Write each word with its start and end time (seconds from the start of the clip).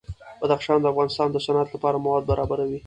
بدخشان 0.41 0.79
د 0.81 0.85
افغانستان 0.93 1.27
د 1.31 1.37
صنعت 1.45 1.67
لپاره 1.75 2.01
مواد 2.05 2.23
برابروي. 2.31 2.79